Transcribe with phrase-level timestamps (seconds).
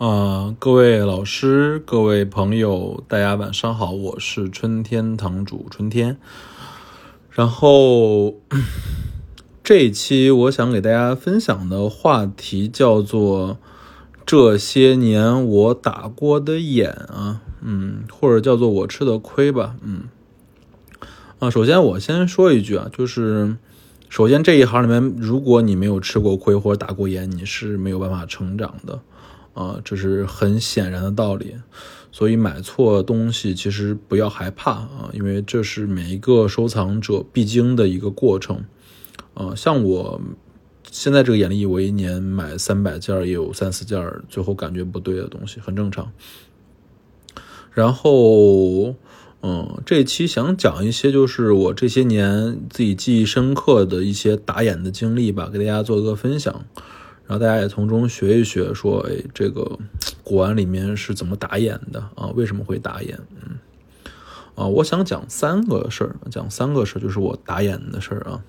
[0.00, 6.16] 呃，各位老师、各位朋友，大家晚上好，我是春天堂主春天。
[7.28, 8.36] 然后
[9.62, 13.58] 这一期我想给大家分享的话题叫做
[14.24, 20.04] “这些年我打过的眼啊”，嗯，或者叫做我吃的亏吧，嗯。
[21.40, 23.54] 啊，首先我先说一句啊，就是
[24.08, 28.98] 首先这一行里面，如果你没有吃过亏或者打过眼，你是没有办法成长的。
[29.54, 31.56] 啊，这是很显然的道理，
[32.12, 38.64] 所以买错东西其实不要害怕啊，因为这是每一个收藏者必经的一个过程。
[39.34, 40.20] 啊，像我
[40.90, 46.10] 现在这个眼力，我一年买三百件，也有三四件最后感觉不对的东西，很正常。
[47.72, 48.96] 然后，
[49.42, 56.64] 嗯，这期想讲一些就是我这些年自己记忆深刻的一些打眼的经历吧，给大家做一个分享。
[57.30, 59.78] 然后大家也从中学一学，说，哎，这个
[60.24, 62.26] 古玩里面是怎么打眼的啊？
[62.34, 63.16] 为什么会打眼？
[63.40, 63.56] 嗯，
[64.56, 68.42] 啊，我想讲三个事儿，讲三个事儿，就是我打眼的事儿啊。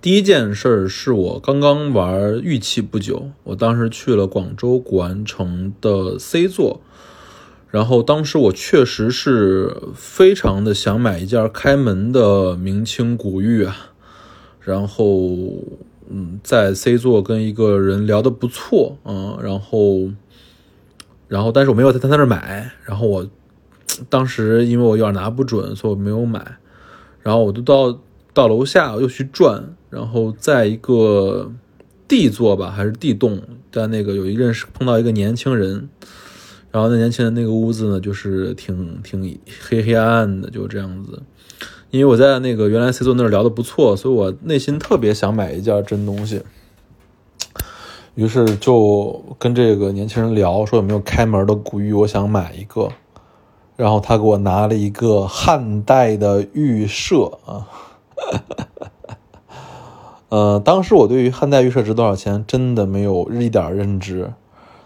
[0.00, 6.80] 第一件事儿是我刚刚玩玉器不久，我当时去了广州古玩城的 C 座，
[7.70, 13.92] 然后当时我确实是非常的想买一件开门的明清古玉啊，
[14.60, 15.06] 然后。
[16.12, 20.10] 嗯，在 C 座跟一个人聊的不错，嗯，然后，
[21.28, 23.24] 然后，但是我没有在他那儿买，然后我
[24.08, 26.56] 当时因为我有点拿不准，所以我没有买，
[27.22, 27.96] 然后我就到
[28.34, 31.52] 到楼下又去转，然后在一个
[32.08, 35.88] D 座吧，还是 D 栋，在那个有一认识碰到一个年轻人，
[36.72, 41.22] 然后那年轻人那个屋子呢，就是挺挺黑黑暗暗的，就这样子。
[41.90, 46.42] 因为我在那个原来 C 座那儿聊的不错，所以我内心特别想买一件真东西，
[48.14, 52.90] 于是就跟这个年轻人聊，说有没有开门的古玉，我想买一个。
[53.76, 57.66] 然后他给我拿了一个汉代的玉舍啊，
[60.28, 64.34] 呃，当时我对于汉代玉舍值多少钱真的没有一点认知，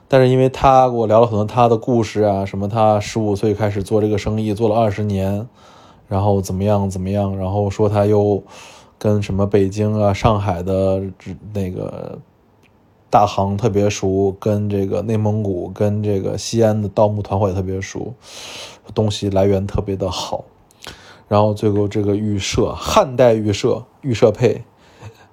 [0.06, 5.48] 但是因为他给我聊了很多他的故事啊，什么他十五岁开始做这个生意，做了二十年。
[6.08, 7.36] 然后怎么样怎么样？
[7.36, 8.42] 然后说他又
[8.98, 11.02] 跟什么北京啊、上海的
[11.52, 12.18] 那个
[13.10, 18.14] 大行特别熟，跟这个内蒙古、跟这个西安的盗墓团伙也特别熟，
[18.94, 20.44] 东西来源特别的好。
[21.26, 24.62] 然后最后这个玉舍，汉代玉舍玉舍佩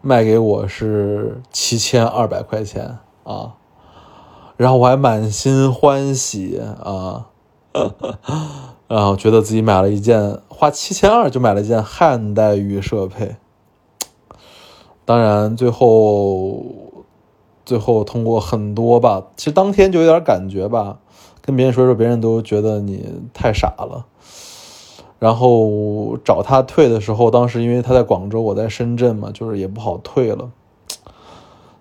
[0.02, 3.56] 卖给我是七千二百块钱啊，
[4.58, 7.28] 然后我还满心欢喜啊。
[8.94, 13.38] 然后觉得自己买了一件花七千二就买了一件汉代玉设配，
[15.06, 16.66] 当然最后
[17.66, 20.97] 最后通过很多吧，其实当天就有点感觉吧，
[21.41, 24.07] 跟别人说说，别人都觉得你太傻了。
[25.19, 30.52] 然后找他退的时候，当时因为他在广州，我在深圳嘛，就是也不好退了，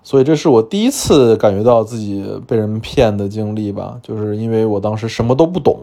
[0.04, 5.76] 所以这是我第一次感觉到自己被人骗的经历吧，就是因为我当时什么都不懂。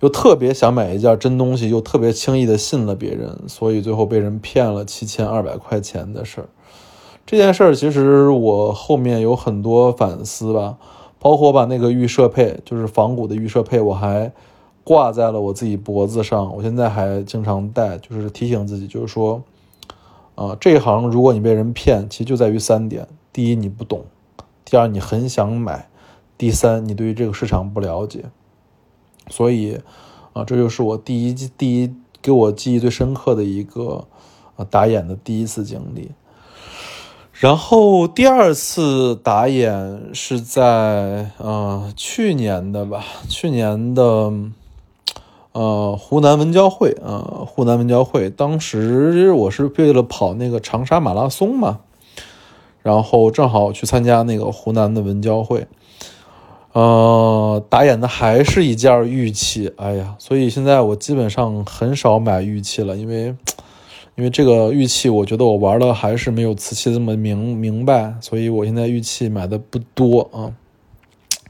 [0.00, 6.48] 又特别想买一件真东西，又特别轻易的信了别人，所以最后被人骗了七千二百块钱的事儿。
[7.26, 10.78] 这件事儿其实我后面有很多反思吧，
[11.18, 14.32] 包括把那个预设配，就是仿古的预设配，我还
[14.84, 19.42] 挂在了我自己脖子上，我现在还经常戴，就是提醒自己，就是说，
[20.36, 24.00] 啊，这一行如果你被人骗，其实就在于三点：第一，你不懂；
[24.64, 25.88] 第二，你很想买；
[26.38, 28.24] 第三，你对于这个市场不了解。
[29.30, 29.78] 所以，
[30.32, 34.06] 啊，这就是我第一第一给我记忆最深刻的一个
[34.56, 36.10] 啊打眼的第一次经历。
[37.32, 44.32] 然后第二次打眼是在啊去年的吧，去年的
[45.52, 51.78] 呃湖南文交会啊湖南文交会，当时我是为了跑那个长沙马拉松嘛，
[52.82, 55.68] 然后正好去参加那个湖南的文交会。
[56.78, 63.34] 呃，打眼的还是一件玉器，哎呀，所以现在我基本上很少买玉器了，因为，
[64.14, 70.54] 因为这个玉器，我觉得我玩的还是没有瓷器这么明明白，所以我现在玉器买的不多啊。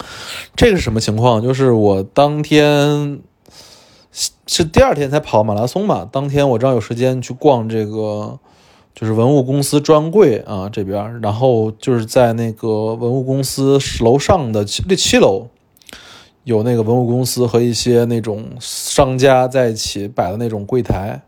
[0.57, 1.43] 这个是什么情况？
[1.43, 3.21] 就是我当天
[4.47, 8.39] 是第二天才跑马拉松嘛，当天我正好有时间去逛这个。
[8.99, 15.47] 就是文物公司专柜啊，这边，然后就是在那个文物公司楼上的七七楼，
[16.43, 21.23] 有那个文物公司和一些那种商家在一起摆的那种柜台。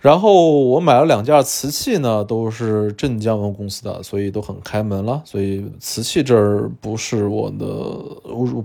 [0.00, 5.22] 然后我买了两件瓷器呢，都是镇江文物公司的，所以都很开门了。
[5.24, 7.64] 所以瓷器这儿不是我的，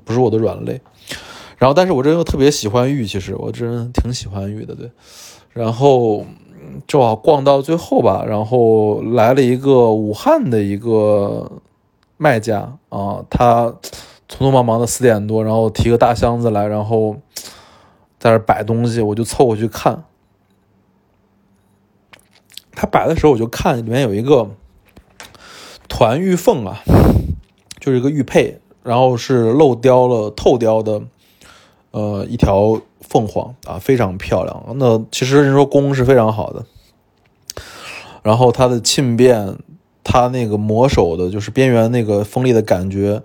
[0.04, 0.82] 不是我的软肋。
[1.58, 4.92] 然后，但是我这人又特别喜欢玉，其实我这人挺喜欢玉的，对。
[5.54, 6.26] 然后
[6.88, 11.52] 正好逛到最后吧，然后来了一个武汉的一个
[12.18, 13.74] 卖家啊，他
[14.28, 17.18] 匆匆忙忙的四点多，然后提个大箱子来，然后
[18.20, 20.04] 在这摆东西，我就凑过去看。
[22.72, 24.52] 他摆的时候，我就看里面有一个
[25.90, 26.82] 团玉凤啊，
[27.80, 31.02] 就是一个玉佩，然后是漏雕了、透雕的，
[31.92, 34.64] 呃，一条凤凰啊，非常漂亮。
[34.76, 36.64] 那其实人说工是非常好的，
[38.22, 39.58] 然后它的沁变，
[40.04, 43.24] 它那个磨手的，就是边缘那个锋利的感觉，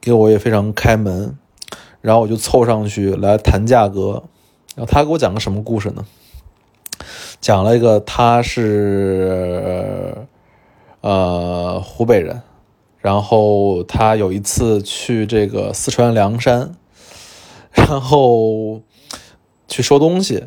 [0.00, 1.36] 给我也非常开门。
[2.02, 4.22] 然后我就凑上去来谈价格，
[4.76, 6.04] 然后他给我讲个什么故事呢？
[7.40, 10.16] 讲了一个，他是
[11.00, 12.42] 呃湖北人，
[13.00, 16.76] 然后他有一次去这个四川凉山，
[17.88, 18.82] 然后
[19.68, 20.44] 去收东西，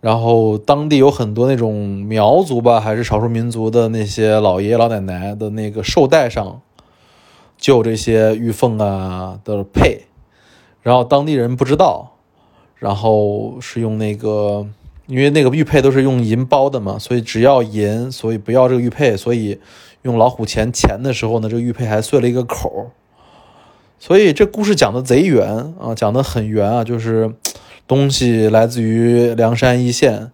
[0.00, 1.74] 然后当地有很多那种
[2.04, 6.62] 苗族吧，还是少数民族的那些老爷爷老奶奶的那个寿带上，
[7.58, 10.02] 就这些玉凤啊的配，
[10.82, 12.16] 然后当地人不知道，
[12.76, 14.66] 然后是用那个。
[15.08, 19.16] 因为那个玉佩都是用银包的嘛，所以只要银，所以不要这个玉佩。
[19.16, 19.60] 所以
[20.02, 22.92] 用老虎钳钳的时候呢，这个玉佩还碎了一个口
[24.02, 27.32] 所以这故事讲的贼圆啊，讲的很圆啊，就是
[27.86, 30.32] 东西来自于梁山一线，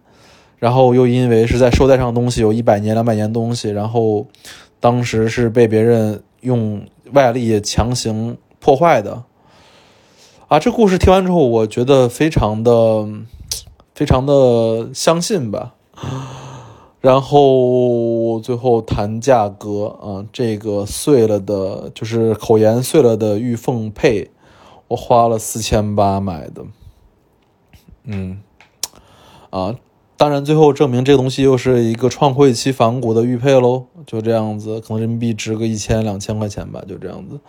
[0.57, 4.25] 然后又因为是在绶带上的东西有一百年、两百年东西，然后
[4.79, 6.83] 当时是被别人用
[7.13, 9.21] 外力强行破坏的
[10.47, 10.57] 啊。
[10.57, 13.07] 这故事听完之后，我觉得非常的。
[13.93, 15.75] 非常的相信吧，
[17.01, 24.29] 然后最后谈价格啊，这个碎了的，就是口沿碎了的玉凤佩，
[24.89, 26.65] 我花了四千八买的，
[28.03, 28.41] 嗯，
[29.49, 29.75] 啊，
[30.17, 37.39] 当然最后证明这个东西又是一个创汇期仿古的玉佩喽，就这样子，可能人民币值个一千两千块钱吧，就这样子，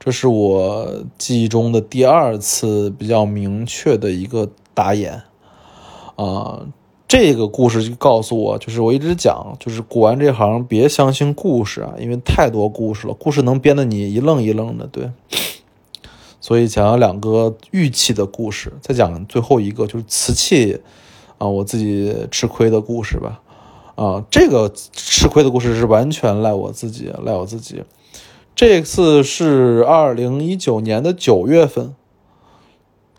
[0.00, 5.22] 这是我记忆中的第二次比较明确的一个打眼。
[6.16, 6.66] 啊，
[7.10, 14.86] 这个故事就告诉我，就是我一直讲，就是古玩这行别相信故事啊，因为太多故事了，故事能编得你一愣一愣的。
[14.86, 15.10] 对，
[16.40, 20.80] 所以讲了两个玉器的故事，再讲最后一个就是瓷器
[21.38, 23.40] 啊，我自己吃亏的故事吧。
[23.96, 27.82] 啊，这个吃亏的故事是完全赖我自己，赖我自己。
[28.54, 31.92] 这次是二零一九年的九月份。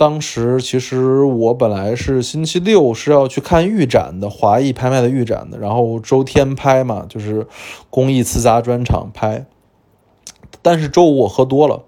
[0.02, 7.46] 当时其实我本来是星期六是要去看预展的，华艺拍卖的预展的，然后周天拍嘛，就是
[7.92, 9.46] 工艺瓷杂专场拍。
[10.64, 11.84] 但是周五我喝多了，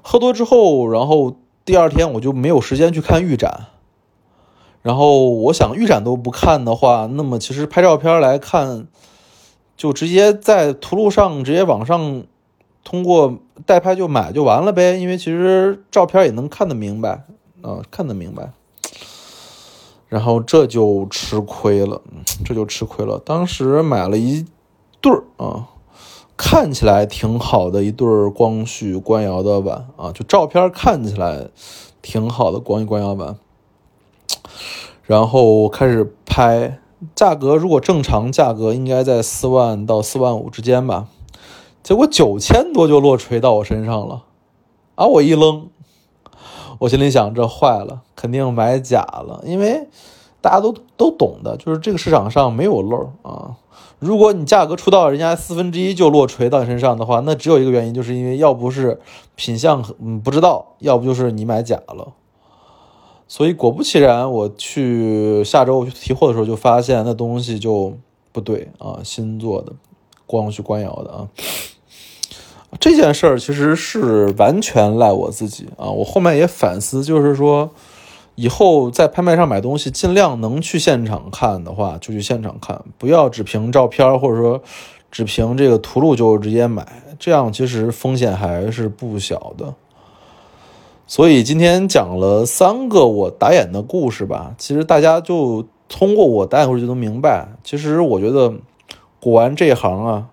[0.00, 1.36] 喝多之后，然后
[1.66, 3.66] 第二天我就没有时间去看预展。
[4.80, 8.86] 然后我想预展都不看的话，那么其实拍照片来看，
[9.76, 12.22] 就直接在图录上直接往上。
[12.84, 17.24] 通过代拍就买就完了呗，因为其实照片也能看得明白
[17.62, 18.52] 啊，看得明白。
[20.08, 22.02] 然后这就吃亏了，
[22.44, 23.18] 这就吃亏了。
[23.18, 24.46] 当时买了一
[25.00, 25.70] 对儿啊，
[26.36, 31.48] 看起来挺好的一对儿光绪官窑的碗啊，就照片看起来
[32.00, 33.36] 挺好的光绪官窑碗。
[35.02, 36.78] 然后开始拍，
[37.14, 41.08] 价格如果正常价格应该在四万到四万五之间吧。
[41.84, 44.24] 结果九千多就落锤到我身上了，
[44.94, 45.06] 啊！
[45.06, 45.68] 我一愣，
[46.78, 49.86] 我心里想这坏了，肯定买假了，因为
[50.40, 53.56] 大家都都懂的，就是这个市场上没有漏啊。
[53.98, 58.98] 如果你价格出到人家四分之一就落锤到你身上的话，那只有一个原因，就是因为要不是
[59.34, 62.14] 品相嗯不知道，要不就是你买假了。
[63.28, 67.92] 所以果不其然，我去下周我去提货的时候就发现那东西就
[68.32, 69.72] 不对啊，新做的，
[70.24, 71.28] 光绪官窑的啊。
[72.80, 75.88] 这件事儿其实是完全赖我自己啊！
[75.88, 77.70] 我后面也反思，就是说，
[78.34, 84.60] 以后在拍卖上买东西，尽量能去现场看的话，就去现场看，不要只凭照片或者说
[85.10, 86.86] 只凭这个图录就直接买，
[87.18, 89.74] 这样其实风险还是不小的。
[91.06, 98.52] 所以今天讲了三个我打眼的故事吧，其实大家就通过我打眼故事就能明白，其实我觉得
[99.20, 100.26] 古玩这一行啊，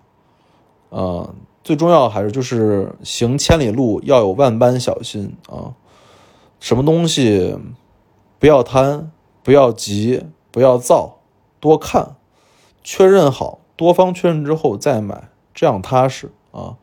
[0.92, 1.30] 嗯。
[1.64, 5.74] 最重要的还是就是行千里路要有万般小心啊！
[6.60, 7.56] 什么东西
[8.40, 9.12] 不要贪，
[9.44, 11.20] 不要急，不要躁
[11.60, 12.16] 多看，
[12.84, 16.78] 确认好，多方确认之后再买，这样踏实啊。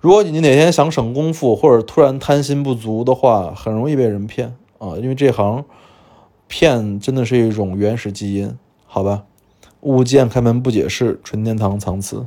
[0.00, 5.64] 如果你哪天想省功夫，或者突然贪心不足的话，很容易被人骗啊，因为这行
[6.46, 8.54] 骗真的是一种原始基因，
[8.86, 9.24] 好吧？
[9.80, 12.26] 物见开门不解释，纯天堂藏词。